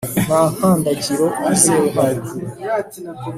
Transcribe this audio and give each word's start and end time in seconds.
nta 0.25 0.41
nkandagiro 0.53 1.25
yizewe 1.43 1.87
hano 1.97 2.25